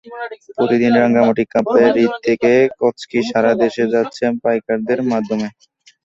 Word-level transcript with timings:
প্রতিদিন 0.57 0.91
রাঙামাটির 0.95 1.51
কাপ্তাই 1.53 1.87
হ্রদ 1.87 2.11
থেকে 2.25 2.51
কাচকি 2.79 3.19
সারা 3.29 3.51
দেশে 3.61 3.83
যাচ্ছে 3.93 4.23
পাইকারদের 4.43 4.99
মাধ্যমে। 5.11 5.47